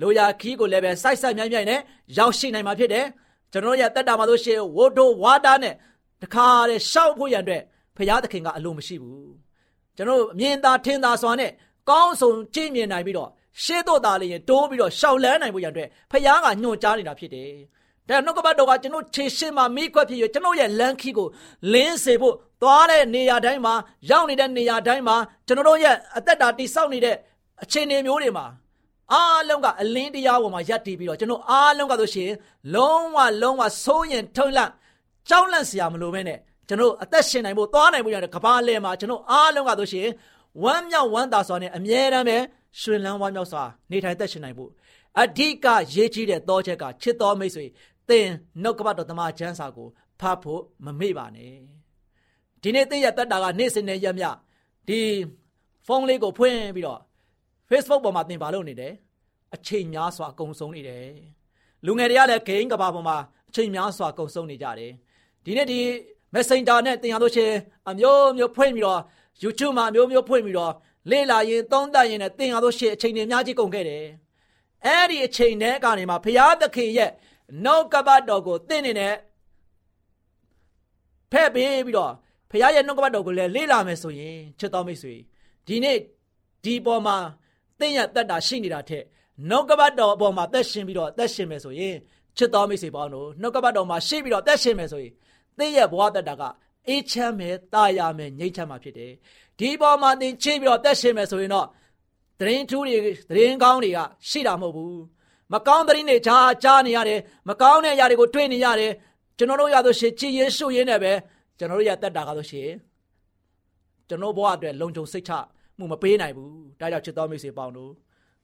[0.00, 1.80] လိုရာခီးကိုလည်းပဲစိုက်စိုက်မြိုင်မြိုင်နဲ့
[2.18, 3.06] ရောက်ရှိနိုင်မှာဖြစ်တယ်
[3.52, 5.74] ကျွန်တော်ရဲ့တက်တာမှာဆိုရှင်ဝိုတိုဝါတာနဲ့
[6.22, 7.62] တခါတည်းရှောက်ဖို့ရန်အတွက်
[7.96, 9.32] ဖရာသခင်ကအလိုမရှိဘူး
[9.96, 11.50] ကျွန်တော်မြင်သာထင်သာစွာနဲ့
[11.90, 13.30] ကောင်းဆုံးကြည့်မြင်နိုင်ပြီးတော့
[13.64, 17.52] ရှေ့တော့သားလေးရင်တိုးပြီးတော့ရှောက်လန်းနိုင်ဖို့ရန်အတွက်ဖရာကညွှန်ကြားနေတာဖြစ်တယ်
[18.08, 21.28] ဒါနှုတ်ကပတ်တော်ကကျွန်တော်ခြေရှင်းမှာမိခွက်ဖြစ်ရကျွန်တော်ရဲ့လမ်းခီကို
[21.72, 23.74] လင်းစေဖို့သွားတဲ့နေရာတိုင်းမှာ
[24.10, 27.16] ရောက်နေတဲ့နေရာတိုင်းမှာကျွန်တော်ရဲ့အသက်တာတိဆောက်နေတဲ့
[27.62, 28.46] အခြေအနေမျိုးတွေမှာ
[29.12, 32.30] အားလုံးကအလင်းတရားပေါ်မှာယက်တည်ပြီးတော့ကျွန်တော်အားလုံးကဆိုရှင်
[32.74, 34.70] လုံးဝလုံးဝဆိုးရင်ထုံလန့်
[35.28, 36.38] ကြောက်လန့်စရာမလိုပဲနဲ့
[36.68, 40.08] ကျွန်တော်အသက်ရှင်နိုင်ဖို့သွားနိုင်ဖို့ရတဲ့ကဘာလဲမှာကျွန်တော်အားလုံးကဆိုရှင်
[40.62, 42.38] ဝမ်းမြောက်ဝမ်းသာစွာနဲ့အမြဲတမ်းပဲ
[42.80, 44.70] ရှင်လန်းဝမ်းမြောက်စွာနေထိုင်သက်ရှင်နိုင်ဖို့
[45.20, 47.66] အဓိကရေးကြီးတဲ့သောချက်ကချစ်တော်မိတ်ဆွေ
[48.08, 48.26] သင်
[48.62, 49.88] နှုတ်ကပတ်တော်တမန်ကျမ်းစာကို
[50.20, 51.54] ဖတ်ဖို့မမေ့ပါနဲ့
[52.62, 54.24] ဒီနေ့သင်ရတတ်တာကနေ့စဉ်နဲ့ရမြ
[54.88, 55.00] ဒီ
[55.86, 57.00] ဖုန်းလေးကိုဖွင့်ပြီးတော့
[57.68, 58.92] Facebook ပေါ်မှာသင်ပါလို့နေတယ်
[59.54, 61.06] အချိန်များစွာအကုန်ဆုံးနေတယ်
[61.86, 63.16] လူငယ်တွေကလည်းဂိမ်းကဘာပေါ်မှာ
[63.48, 64.92] အချိန်များစွာအကုန်ဆုံးနေကြတယ်
[65.44, 65.80] ဒီနေ့ဒီ
[66.34, 67.54] Messenger နဲ့သင်ရလို့ချင်း
[67.90, 69.00] အမျိုးမျိုးဖွင့်ပြီးတော့
[69.42, 70.72] YouTube မှာအမျိုးမျိုးဖွင့်ပြီးတော့
[71.10, 74.04] လေ့လာရင်သုံးသပ်ရင်နဲ့သင်ရလို့ရှိရင်အချိန်တွေအများကြီးကုန်ခဲ့တယ်
[74.86, 77.10] အဲ့ဒီအချိန်ထဲကနေမှဘုရားသခင်ရဲ့
[77.64, 79.14] နှုတ်ကပတ်တော်ကိုသင်နေနဲ့
[81.32, 82.12] ဖဲ့ပေးပြီးတော့
[82.50, 85.14] ဘုရားရဲ့နှုတ်ကပတ်တော်ကိုလည်းလေ့လာမယ်ဆိုရင်ချစ်တော်မိတ်ဆွေ
[85.66, 85.98] ဒီနေ့
[86.64, 87.16] ဒီပေါ်မှာ
[87.78, 89.04] သင်ရတတ်တာရှိနေတာထက်
[89.48, 91.96] နှုတ်ကပတ်တော်အပေါ်မှာသက်ရှင်ပြီးတော့သက်ရှင်မယ်ဆိုရင်
[92.36, 95.12] ချစ်တော်မိတ်ဆွေပေါင်းတို့နှုတ်ကပတ်တော်မှာရှိပြီးတော့သက်ရှင်မယ်ဆိုရင်
[95.58, 96.42] သင်ရဲ့ဘဝတတ်တာက
[96.88, 99.12] အေးချမ်းမယ်တာယာမယ်ငြိမ်းချမ်းမှာဖြစ်တယ်
[99.58, 101.66] ဒီပေါ်မှာသင်ချိပြီးတော့သက်ရှင်မယ်ဆိုရင်တော့
[102.40, 102.96] သတင်းထူးတွေ
[103.30, 105.00] သတင်းကောင်းတွေကရှိတာမဟုတ်ဘူး
[105.52, 108.92] မကောင်းသတင်းတွေကြားကြားနေရတယ်မကောင်းတဲ့အရာတွေကိုတွေ့နေရတယ်
[109.38, 111.12] ကျွန်တော်တို့ရဆိုရှင်ကြည်ရင်ရှုရင်းနဲ့ပဲ
[111.58, 112.70] ကျွန်တော်တို့ရတက်တာကားဆိုရှင်
[114.08, 115.32] ကျွန်တော်ဘဝအတွက်လုံခြုံစိတ်ချ
[115.78, 117.92] မှုမပေးနိုင်ဘူးဒါကြောင့်ချစ်တော်မိတ်ဆွေပေါင်းတို့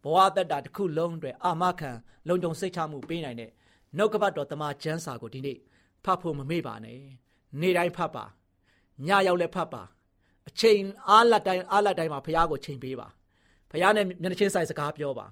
[0.04, 1.90] ဘဝတက်တာတစ်ခုလုံးအတွက်အာမခံ
[2.28, 3.50] လုံခြုံစိတ်ချမှုပေးနိုင်တဲ့
[3.96, 5.58] နှုတ်ကပတ်တော်တမန်ကျမ်းစာကိုဒီနေ့
[6.04, 7.00] ဖတ်ဖို့မမေ့ပါနဲ့
[7.61, 8.25] နေ့တိုင်းဖတ်ပါ
[9.07, 9.83] ညရောက်လည်းဖတ်ပါ
[10.47, 13.07] အချိန်အားလက်တိုင်းအားလက်တိုင်းမှာဘုရားကိုချိန်ပေးပါ
[13.71, 15.25] ဘုရားနဲ့မျက်နှာချင်းဆိုင်စကားပြောပါ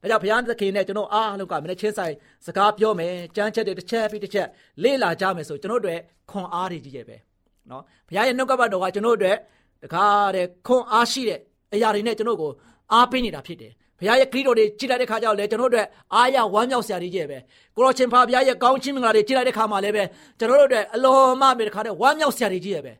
[0.00, 2.14] ဒါကြောင့်ဘုရားသခင်နဲ့ကျွန်တော်အားလုံးကမျက်နှာချင်းဆိုင်
[2.46, 4.48] စကားပြောမယ်ကြမ်းချက်တွေတစ်ချက်ပြီးတစ်ချက်
[4.82, 6.00] လေ့လာကြမယ်ဆိုကျွန်တော်တို့
[6.30, 7.16] ခွန်အားတွေကြီးရဲ့ပဲ
[7.68, 9.36] เนาะဘုရားရဲ့နှုတ်ကပတ်တော်ကကျွန်တော်တို့
[9.82, 11.38] တကားတဲ့ခွန်အားရှိတဲ့
[11.74, 12.50] အရာတွေနဲ့ကျွန်တော်ကို
[12.92, 17.37] အားပေးနေတာဖြစ်တယ် ဘုရားရဲ့ခရစ်တော်တွေကြည်လိုက်တဲ့ခါကျတော့လေကျွန်တော်တို့အတွက်အားရဝမ်းမြောက်စရာတွေကြီးပဲ
[17.75, 20.03] ကိုရောချင်းဖာဘုရားရဲ့ကောင်းချီးမင်္ဂလာတွေကြည်လိုက်တဲ့ခါမှာလည်းပဲ
[20.39, 22.93] ကျွန်တော်တို့အတွက်အလွန်မှပဲတခါတည်းဝမ်းမြောက်စရာတွေကြီးပဲ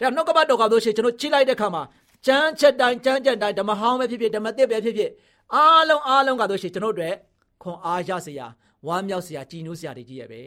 [0.00, 1.82] ဒါနှုတ်ကပတ်တော်ကလို့ရှိရင်ကျွန်တော်ကြည်လိုက်တဲ့ခါမှာ
[2.26, 5.10] ကြမ်းချက်တိုင်းကြမ်းချက်တိုင်းဓမ္မဟောင်းပဲဖြစ်ဖြစ်ဓမ္မသစ်ပဲဖြစ်ဖြစ်
[5.54, 7.14] အားလုံးအားလုံးကလို့ရှိရင်ကျွန်တော်တို့အတွက်
[7.62, 8.46] ခွန်အားရစရာ
[8.86, 10.42] ဝမ်းမြောက်စရာကြည်နူးစရာတွေကြီးပဲ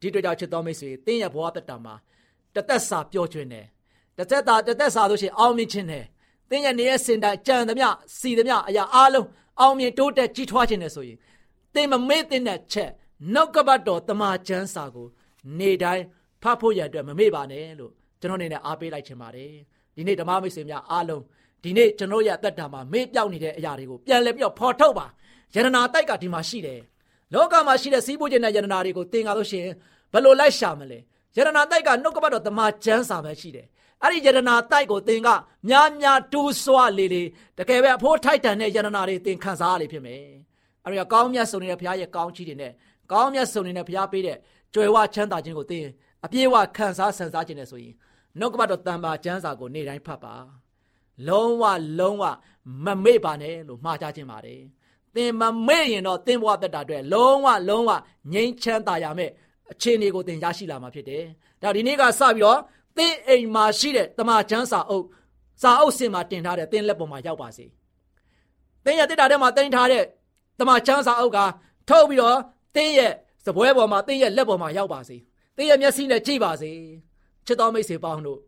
[0.00, 1.94] ဒီတွေ့ကြောင့်ချစ်တော်မိတ်ဆွေတင်းရဲ့ဘဝတက်တာမှာ
[2.54, 3.66] တသက်စာပျော်ရွှင်တယ်
[4.18, 6.04] တသက်တာတသက်စာလို့ရှိရင်အောင်မြင်ခြင်းတယ်
[6.50, 7.88] တင်းရဲ့နေရဲ့စင်တိုင်းကြံသမျှ
[8.18, 9.26] စီသမျှအရာအားလုံး
[9.60, 11.18] အောင်မြင်တိုးတက်ကြီးထွားခြင်းနဲ့ဆိုရင်
[11.74, 12.90] တင်းမမေ့တဲ့ချက်
[13.34, 15.06] နောက်ကပတ်တော်တမန်ကျမ်းစာကို
[15.58, 16.04] နေတိုင်း
[16.42, 19.52] ဖတ်ဖို့ရတဲ့မမေ့ပါနဲ့လို့ကျွန်တော်အနေနဲ့အားပေးလိုက်ချင်ပါတယ်
[19.96, 21.22] ဒီနေ့ဓမ္မမိတ်ဆွေများအားလုံး
[21.64, 25.06] ဒီနေ့ကျွန်တော်ရဲ့အသက်တာမှာမေ့ပြောက်နေတဲ့အရာတွေကိုပြန်လည်ပြီးတော့ဖော်ထုတ်ပါ
[25.54, 26.80] ယရနာတိုက်ကဒီမှာရှိတယ်
[27.32, 29.74] လောကမှာရှိတဲ့စီးပွားခြင်းနဲ့ယရနာတွေကိုသင်ကားလို့ရှိရင်
[30.12, 30.98] ဘယ်လိုလိုက်ရှာမလဲ
[31.36, 33.66] ယရနာတိုက်ကနှုတ်ကပတ်တော်တမန်ကျမ်းစာပဲရှိတယ်
[34.02, 35.28] အဲ့ဒီယရနာတိုက်ကိုသင်က
[35.68, 37.22] များများတူးဆွလေလေ
[37.58, 40.22] တကယ်ပဲအဖိုးထိုက်တန်တဲ့ယရနာတွေသင်ခံစားရလိမ့်ဖြစ်မယ်
[40.84, 42.72] အဲ့ဒီကောင်းမြတ်ဆုံးနေတဲ့ဘုရားရဲ့ကောင်းချီးတွေနဲ့
[43.12, 44.38] ကောင်းမြတ်ဆုံးနေတဲ့ဘုရားပေးတဲ့
[44.74, 45.84] ကြွယ်ဝချမ်းသာခြင်းကိုသင်
[46.24, 47.94] အပြည့်အဝခံစားဆန်စားခြင်းနဲ့ဆိုရင်
[48.38, 50.34] နှုတ်ကပတ်တော်တန်ပါကျမ်းစာကိုနေ့တိုင်းဖတ်ပါ
[51.28, 51.64] လုံးဝ
[51.98, 52.24] လုံးဝ
[52.84, 54.60] မမေ့ပါနဲ့လို့မှားကြခြင်းပါတယ်
[55.14, 57.90] သင်မမေ့ရင်တော့သင်ဘဝတက်တာအတွက်လုံးဝလုံးဝ
[58.32, 59.30] ငြိမ်းချမ်းသာရမယ်
[59.72, 61.24] အခြေအနေကိုသင်ရရှိလာမှာဖြစ်တယ်
[61.62, 62.58] ဒါဒီနေ့ကစပြီးတော့
[62.96, 65.06] သင်အိမ်မှာရှိတဲ့တမန်ကျမ်းစာအုပ်
[65.62, 67.66] စာအုပ်စင်မှာတင်ထားတဲ့သင်လက်ပေါ်မှာရောက်ပါစေ
[68.84, 70.04] သင်ရဲ့တက်တာထဲမှာတင်ထားတဲ့
[70.60, 71.38] တမန်ကျမ်းစာအုပ်က
[71.88, 72.38] ထုတ်ပြီးတော့
[72.76, 73.12] သင်ရဲ့
[73.44, 75.16] စပွဲပေါ်မှာသင်ရဲ့လက်ပေါ်မှာရောက်ပါစေ
[75.56, 76.70] သင်ရဲ့မျက်စိနဲ့ကြည့်ပါစေ
[77.46, 78.38] ချစ်တော်မိတ်ဆွေပေါင်းတို့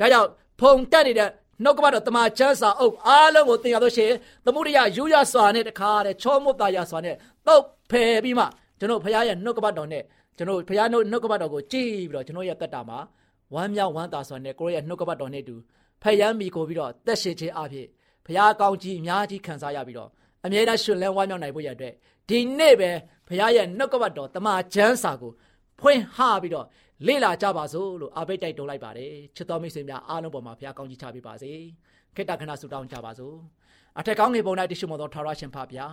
[0.00, 0.28] ဒါကြောင့်
[0.60, 1.30] ဖုံတက်နေတဲ့
[1.64, 4.16] နှုတ်ကပတ်တော်တမန်ကျမ်းစာအုပ်အားလုံးကိုသင်ရလို့ရှိရင်
[4.46, 7.16] သမုဒိယယူရစွာနဲ့တခါတဲ့ချောမွတ်သားရစွာနဲ့
[7.46, 8.44] တုတ်ဖယ်ပြီးမှ
[8.78, 10.02] ကျွန်တော်ဖခင်ရဲ့နှုတ်ကပတ်တော်နဲ့
[10.36, 12.98] ကျွန်တော်ဖခင်နှုတ်ကပတ်တော်ကိုကြည့်ပြီးတော့ကျွန်တော်ရဲ့တက်တာမှာ
[13.54, 15.54] ဝမ်းမြောက်ဝမ်းသာစွာနဲ့ကိုရဲ့နှုတ်ကပတ်တော်နဲ့တူ
[16.02, 17.86] ဖယံမီကိုပြီးတော့တက်ရှင်ခြင်းအဖြစ်
[18.26, 20.10] ဘုရားကောင်းကြီးအများကြီးခံစားရပြီးတော့
[20.44, 21.92] အမြဲတမ်းရှင်လန်းဝမ်းမြောက်နိုင်ဖို့ရတဲ့
[22.28, 22.90] ဒီနေ့ပဲ
[23.28, 25.32] ဘုရားရဲ့နှုတ်ကပတ်တော်တမန်ကျမ်းစာကို
[25.80, 26.66] ဖွင့်ဟပြီးတော့
[27.06, 31.52] လေ့လာကြပါစို့လို့အားပေးတိုက်တွန်းလိုက်ပါတယ်ချစ်တော်မိတ်ဆွေများအားလုံးပေါ်မှာဘုရားကောင်းကြီးချပေးပါစေ
[32.14, 33.36] ခေတ္တခဏဆုတောင်းကြပါစို့
[33.98, 35.86] အထက်ကောင်းငယ်ပုံ၌တရှိမောသောထာဝရရှင်ဖဗျာ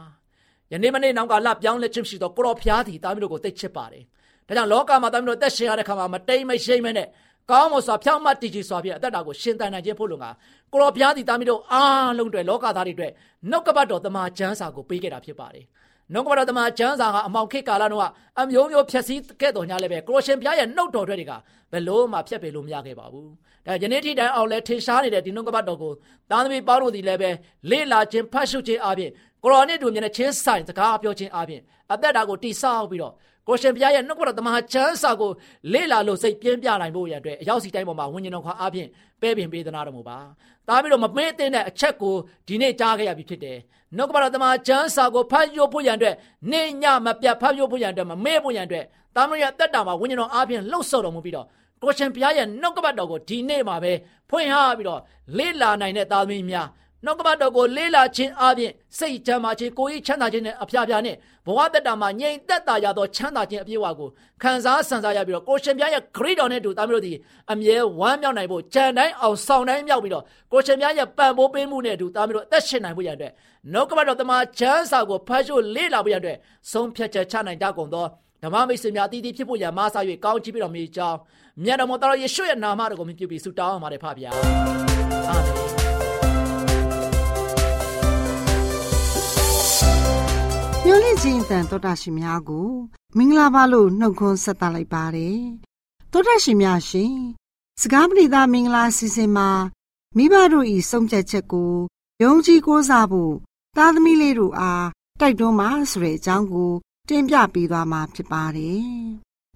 [0.72, 4.04] ယနေ့မနေ့နောက်ကလပြောင်းလဲခြင်းရှိသောကိုရောဖျားသည်တာမီးတို့ကိုသိချစ်ပါတယ်
[4.48, 7.08] ဒါကြောင့်လောကမှာတာမီးတို့တက်ရှင်ရတဲ့ခါမှာမတိမ်မရှိမ့်မနဲ့
[7.52, 10.26] ကောင်းမွန်စွာဖြောင့်မတ်တည်ကြည်စွာဖြင့်အသက်တာကိုရှင်သန်နိုင်ခြင်းဖို့လုံက
[10.74, 13.12] ကိုရောဘုရားသည်တာမီးတို့အားလုံးတွေလောကသားတွေအတွက်
[13.50, 15.66] နှုတ်ကပတ်တော်တမန်ကျမ်းစာကိုပေးခဲ့တာဖြစ်ပါတယ်
[16.14, 18.06] နှုတ်ကပတ်တော်တမန်ကျမ်းစာကအမောင်ခေတ်ကာလတုန်းက
[18.42, 21.32] အမျိုးမျိုးဖြည့်ဆည်းခဲ့တော်ညာလည်းပဲကိုရရှင်ဘုရားရဲ့နှုတ်တော်တွေက
[21.72, 23.30] ဘယ်လို့မှဖြတ်ပေလို့မရခဲ့ပါဘူး
[23.66, 25.94] ဒါယနေ့ထိတိုင်အောင်လဲထင်ရှားနေတဲ့ဒီနှုတ်ကပတ်တော်ကို
[26.30, 27.30] သားသမီးပေါင်းတို့ဒီလည်းပဲ
[27.72, 29.12] လေ့လာခြင်းဖတ်ရှုခြင်းအပြင်
[29.44, 31.62] ကိုရောနဲ့တူမြင်တဲ့ချင်းဆိုင်စကားပြောခြင်းအပြင်
[31.94, 33.14] အသက်တာကိုတိဆောက်ပြီးတော့
[33.48, 35.32] ကိုရှင်ဘုရားရဲ့နှုတ်ကပတ်တော်တမန်ချမ်းစာကို
[35.74, 38.90] လေ့လာလို့စိတ်ပြင်းပြနိုင်ဖို့ရတဲ့အရောက်စီတိုင်းပေါ်မှာဝิญဉ်တော်ခွာအားဖြင့်
[39.22, 40.18] ပဲပင်ပေးသနာတော်မူပါ။
[40.68, 42.14] ဒါပြီးတော့မမေ့တဲ့အချက်ကို
[42.48, 43.58] ဒီနေ့ကြားခဲ့ရပြီဖြစ်တယ်။
[43.96, 46.16] နှုတ်ကပတ်တော်တမန်ချမ်းစာကိုဖတ်ရဖို့ရန်အတွက်
[46.52, 51.48] နေညမပြတ်ဖတ်ရဖို့ရန်အတွက်မမေ့ဖို့ရန်အတွက်တာမန်ရတက်တာမှာဝิญဉ်တော်အားဖြင့်လှုပ်ဆော်တော်မူပြီးတော့
[51.82, 53.92] ကိုရှင်ဘုရားရဲ့နှုတ်ကပတ်တော်ကိုဒီနေ့မှာပဲ
[54.30, 55.02] ဖွင့်ဟပြီးတော့
[55.38, 56.68] လေ့လာနိုင်တဲ့သားသမီးများ
[57.06, 61.16] နှုတ်ကပတ်တော်ကိုလေးလာခြင်းအပြင်စိတ်ချမ်းသာခြင်းကိုယ်ရေးချမ်းသာခြင်းနဲ့အဖျားဖျားနဲ့
[61.46, 64.10] ဘဝတက်တာမှာငြိမ်သက်သာရသောချမ်းသာခြင်းအပြည့်အဝကို
[64.42, 67.14] ခံစားဆန်စားရပြီးတော့ကိုရှင်ပြရဲ့ခရစ်တော်နဲ့တူသားမျိုးတို့ဒီ
[67.52, 73.32] အမြဲဝမ်းမြောက်နိုင်ဖို့ကြံတိုင်းအောင်ဆောင်တိုင်းမြောက်ပြီးတော့ကိုရှင်ပြရဲ့ပံ့ပိုးပေးမှုနဲ့တူသားမျိုးတို့အသက်ရှင်နိုင်ဖို့ရတဲ့
[73.74, 76.36] နှုတ်ကပတ်တော်တမန်ချမ်းစာကိုဖတ်ရှုလေးလာဖို့ရတဲ့
[76.72, 78.06] ဆုံးဖြတ်ချက်ချနိုင်ကြကုန်သော
[78.44, 81.18] ဓမ္မမိတ်ဆွေများတည်တည်ဖြစ်ဖို့ရမဆာ၍ကောင်းချီးပြီးတော်မူကြောင်း
[81.64, 84.32] မြတ်တော်မတော်ယေရှုရဲ့နာမတော်ကိုမြှုပ်ပြီးဆုတောင်းပါတယ်ဖပါဗျာ
[85.30, 85.48] အာမ
[85.82, 85.85] င်
[91.26, 92.70] လေးချင်းတန်တော်တာရှင်များကို
[93.18, 95.40] မင်္ဂလာပါလို့နှုတ်ခွန်းဆက်သလိုက်ပါတယ်
[96.12, 97.16] တော်တာရှင်များရှင်
[97.82, 99.50] စကားပရိသမင်္ဂလာစီစဉ်မှာ
[100.18, 101.74] မိဘတို့ဤဆုံးဖြတ်ချက်ကို
[102.24, 103.34] ယုံကြည်ကိုးစားဖို့
[103.78, 104.88] သားသမီးလေးတို့အား
[105.20, 106.72] တိုက်တွန်းပါဆိုတဲ့အကြောင်းကို
[107.10, 108.86] တင်ပြပေးသွားမှာဖြစ်ပါတယ်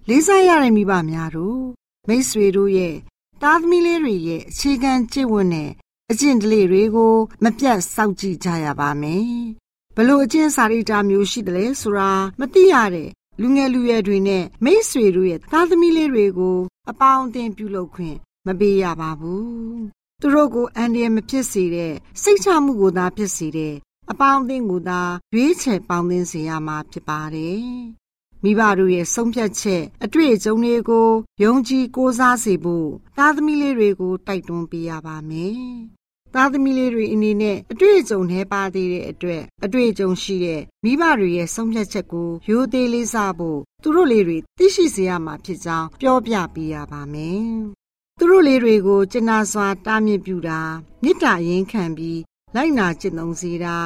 [0.07, 1.61] လေးစားရတဲ့မိဘများတို့
[2.07, 2.95] မိတ်ဆွေတို့ရဲ့
[3.41, 5.69] သားသမီးလေးတွေရဲ့အခြေခံကျင့်ဝတ်နဲ့
[6.11, 9.29] အကျင့်ဓလေ့တွေကို မပြတ်စောင့်ကြည့်ကြရပါမယ်။
[10.01, 13.09] ဘလို့အကျင့်စာရိတ္တမျိုးရှိတယ်လဲဆိုတာမသိရတဲ့
[13.41, 16.57] လူငယ်လူရွယ်တွေနဲ့မိတ်ဆွေတို့ရဲ့သားသမီးလေးတွေကို
[16.89, 19.77] အပေါင်းအသင်းပြုလုပ်ခွင့်မပေးရပါဘူး။
[20.21, 23.75] သူတို့ကိုအန္တရာယ်မဖြစ်စေတဲ့စိတ်ချမှုကိုသာဖြစ်စေတဲ့
[24.11, 25.01] အပေါင်းအသင်းကိုသာ
[25.33, 27.63] ရွေးချယ်ပေါင်းသင်းစေရမှာဖြစ်ပါတယ်။
[28.43, 31.09] မိဘတို့ရဲ့ဆုံးဖြတ်ချက်အတွေ့အကြုံတွေကို
[31.43, 35.98] ယုံကြည်ကိုးစားစေဖို့သားသမီးလေးတွေကိုတိုက်တွန်းပေးရပါမယ်
[36.33, 47.43] သားသမီးလေးတွေအနေနဲ့အတွေ့အကြုံနှဲပါသေးတဲ့အတွက်အတွေ့အကြုံရှိတဲ့မိဘတွေရဲ့ဆုံးဖြတ်ချက်ကိုရိုသေလေးစားဖို့သူတို့လေးတွေသိရှိစေရမှာဖြစ်ကြောင်းပြောပြပေးရပါမယ်။
[48.17, 50.59] သူတို့လေးတွေကိုကျနာစွာတားမြစ်ပြူတာ
[51.03, 52.21] မေတ္တာရင်ခံပြီး
[52.55, 53.77] လိုက်နာကျင့်သုံးစေတာ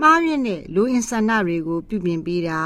[0.00, 2.60] မှားရတဲ့လူအင်ဆန္ဒတွေကို ပြုပြင်ပေးတာ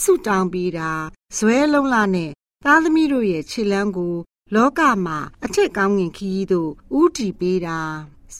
[0.00, 0.90] ဆုတောင်းပေးတာ
[1.36, 2.30] ဇွဲလုံးလာနဲ့
[2.64, 4.14] သားသမီးတို့ရဲ့ခြေလမ်းကို
[4.54, 6.70] လောကမှာအထက်ကောင်းငင်ခီးတို့
[7.00, 7.80] ဥတီပေးတာ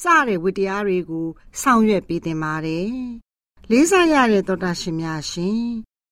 [0.00, 1.26] စတဲ့ဝတ္တရားတွေကို
[1.60, 2.90] ဆောင်ရွက်ပေးတင်ပါတယ်။
[3.70, 5.62] လေးစားရတဲ့သောတာရှင်များရှင်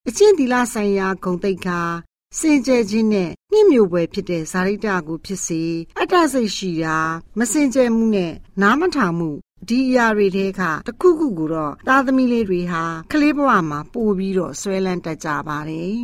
[0.09, 1.81] အချင်းသီလဆိုင်ရာဂုံတိတ်ခါ
[2.39, 5.63] စင်ကြယ်ခြင်းနဲ့နှိမ့်မြို့ပွဲဖြစ်တဲ့ဇာရိတကိုဖြစ်စေ
[5.99, 6.99] အတ္တစိတ်ရှိတာ
[7.39, 9.31] မစင်ကြယ်မှုနဲ့နားမထောင်မှု
[9.69, 16.01] ဒီအရာတွေထဲကတခုခုကိုတော့သားသမီးလေးတွေဟာကလေးဘဝမှာပို့ပြီးတော့ဆွဲလန်းတတ်ကြပါတယ်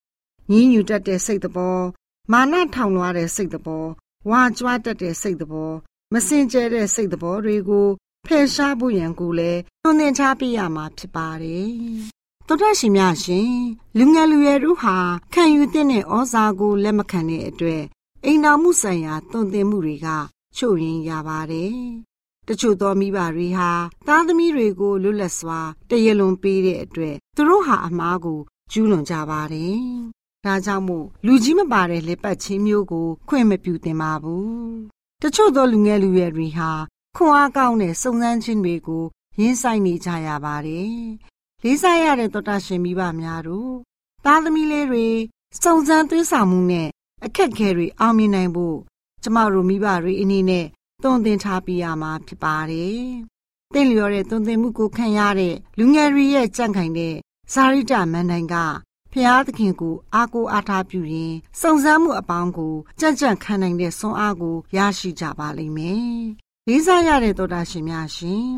[0.50, 1.84] ။ညီးညူတတ်တဲ့စိတ်တော်
[2.32, 3.88] မာနထောင်လွှားတဲ့စိတ်တော်
[4.30, 5.76] ဝါကြွားတတ်တဲ့စိတ်တော်
[6.14, 7.88] မစင်ကြဲတဲ့စိတ်တော်တွေကို
[8.26, 11.70] ဖယ်ရှားဖို့ရန်ကိုလည်းသွန်သင်ချပေးရမှာဖြစ်ပါတယ်။
[12.46, 13.52] သောတရှင်များရှင်
[13.98, 14.96] လူငယ်လူရွယ်တို့ဟာ
[15.34, 17.82] ခံယူတဲ့ဩဇာကိုလက်မခံတဲ့အတွက်
[18.24, 20.08] အိမ်တော်မှုဆိုင်ရာသွန်သင်မှုတွေက
[20.56, 21.76] ချို့ရင်ရပါတယ်။
[22.48, 23.70] တချို့သောမိဘတွေဟာ
[24.06, 28.40] သားသမီးတွေကိုလွတ်လပ်စွာတရလွန်ပေးတဲ့အတွက်သူတို့ဟာအမားကို
[28.72, 29.78] ကျူးလွန်ကြပါတယ်။
[30.44, 36.70] ဒါကြောင့်မို့လူကြီးမပါတဲ့လက်ပတ်ချင်းမျိုးကိုခွင့်မပြုသင့်ပါဘူး တချို့သောလူငယ်လူရွယ်တွေဟာ
[37.16, 39.04] ခွန်အားကောင်းတဲ့စုံစမ်းခြင်းတွေကို
[39.40, 40.94] ရင်းဆိုင်နေကြရပါတယ်။
[41.62, 43.72] လေးစားရတဲ့သောတာရှင်မိဘများတို့
[44.24, 45.06] သားသမီးလေးတွေ
[45.62, 46.88] စုံစမ်းသွေးဆောင်မှုနဲ့
[47.24, 48.78] အခက်ခဲတွေအောင်မြင်နိုင်ဖို့
[49.22, 50.66] ကျမတို့မိဘတွေအနေနဲ့
[51.02, 53.02] သွန်သင်ထားပြရမှာဖြစ်ပါတယ်။
[53.74, 57.14] တင့်လျော်တဲ့သွန်သင်မှုကိုခံရတဲ့လူငယ်တွေရဲ့ကြံ့ခိုင်တဲ့
[57.52, 58.54] ဇာရိတမန်တိုင်းက
[59.18, 66.16] ဖျားသခင်ကိုအားကိုးအားထားပြုရင်စုံစမ်းမှုအပေါင်းကိုကြံ့ကြံ့ခံနိုင်တဲ့စွမ်းအားကိုရရှိကြပါလိမ့်မယ်။
[66.68, 68.50] လေးစားရတဲ့သောတာရှင်များရှင်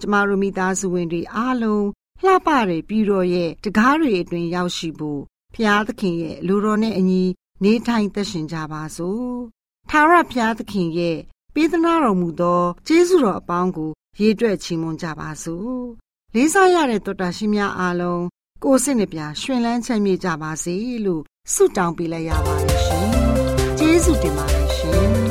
[0.00, 1.86] ကျမတို့မိသားစုဝင်တွေအားလုံး
[2.24, 5.22] လှပတဲ့ပြည်တော်ရဲ့တကားတွေအတွင်ရောက်ရှိဖို့
[5.54, 7.24] ဖျားသခင်ရဲ့လူတော်နဲ့အညီ
[7.64, 9.30] နေထိုင်သက်ရှင်ကြပါစို့။
[9.90, 11.18] ထာဝရဘုရားသခင်ရဲ့
[11.54, 15.78] ပေးသနာတော်မူသောကျေးဇူးတော်အပေါင်းကို ရေတွက်ချီးမွမ်းကြပါစို့။
[16.34, 18.22] လေးစားရတဲ့သောတာရှင်များအားလုံး
[18.64, 21.22] ကိုယ်စိတ်နှပြရှင်လန်းချမ်းမြေ့ကြပါစေလို့
[21.54, 23.08] ဆုတောင်းပေးလိုက်ရပါတယ်ရှင်။
[23.78, 25.10] ကျေးဇူးတင်ပါတယ်ရှင်။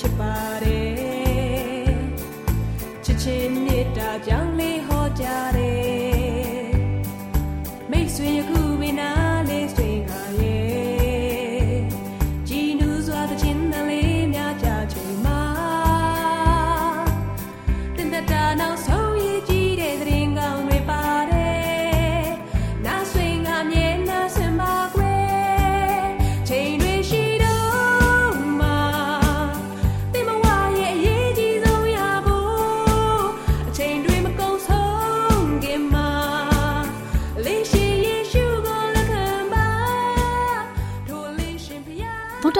[0.00, 1.94] ချစ်ပါတယ်
[3.04, 4.53] ချစ်ချင်းမေတ္တာကြောင့်